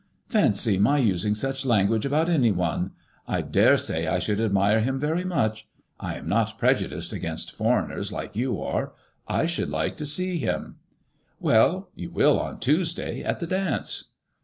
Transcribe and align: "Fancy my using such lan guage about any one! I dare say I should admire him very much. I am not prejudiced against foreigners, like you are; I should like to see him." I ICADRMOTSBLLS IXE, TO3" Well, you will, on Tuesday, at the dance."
"Fancy 0.29 0.79
my 0.79 0.97
using 0.97 1.35
such 1.35 1.63
lan 1.63 1.85
guage 1.85 2.07
about 2.07 2.27
any 2.27 2.51
one! 2.51 2.89
I 3.27 3.41
dare 3.41 3.77
say 3.77 4.07
I 4.07 4.17
should 4.17 4.41
admire 4.41 4.79
him 4.79 4.99
very 4.99 5.23
much. 5.23 5.67
I 5.99 6.15
am 6.15 6.27
not 6.27 6.57
prejudiced 6.57 7.13
against 7.13 7.51
foreigners, 7.51 8.11
like 8.11 8.35
you 8.35 8.59
are; 8.59 8.93
I 9.27 9.45
should 9.45 9.69
like 9.69 9.97
to 9.97 10.07
see 10.07 10.39
him." 10.39 10.47
I 10.49 10.69
ICADRMOTSBLLS 10.69 10.73
IXE, 10.73 10.73
TO3" 10.73 10.75
Well, 11.43 11.89
you 11.93 12.09
will, 12.09 12.39
on 12.39 12.59
Tuesday, 12.59 13.21
at 13.21 13.39
the 13.41 13.45
dance." 13.45 14.09